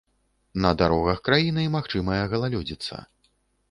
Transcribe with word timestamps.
На 0.65 0.71
дарогах 0.79 1.21
краіны 1.29 1.69
магчымая 1.79 2.21
галалёдзіца. 2.35 2.95